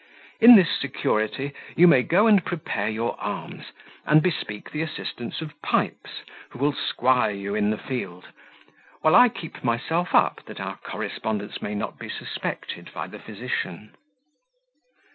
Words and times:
In 0.39 0.55
this 0.55 0.71
security, 0.79 1.51
you 1.75 1.87
may 1.87 2.01
go 2.01 2.25
and 2.25 2.43
prepare 2.43 2.89
your 2.89 3.15
arms, 3.19 3.65
and 4.03 4.23
bespeak 4.23 4.71
the 4.71 4.81
assistance 4.81 5.41
of 5.41 5.61
Pipes, 5.61 6.23
who 6.49 6.57
will 6.57 6.73
squire 6.73 7.29
you 7.29 7.53
in 7.53 7.69
the 7.69 7.77
field, 7.77 8.25
while 9.01 9.15
I 9.15 9.29
keep 9.29 9.63
myself 9.63 10.15
up, 10.15 10.43
that 10.47 10.59
our 10.59 10.77
correspondence 10.77 11.61
may 11.61 11.75
not 11.75 11.99
be 11.99 12.09
suspected 12.09 12.89
by 12.95 13.05
the 13.09 13.19
physician." 13.19 13.91